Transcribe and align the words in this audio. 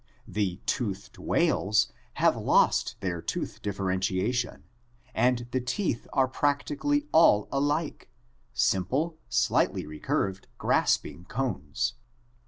The 0.27 0.59
toothed 0.65 1.19
whales 1.19 1.85
(Odontoceti) 1.85 2.11
have 2.15 2.35
lost 2.35 2.95
their 3.01 3.21
tooth 3.21 3.61
differentiation 3.61 4.63
and 5.13 5.45
the 5.51 5.61
teeth 5.61 6.07
are 6.11 6.27
practically 6.27 7.07
all 7.11 7.47
alike— 7.51 8.09
simple, 8.55 9.19
slightly 9.29 9.85
recurved, 9.85 10.47
grasping 10.57 11.25
cones. 11.25 11.93